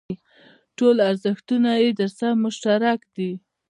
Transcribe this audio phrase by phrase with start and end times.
[0.77, 3.31] ټول ارزښتونه یې درسره مشترک دي.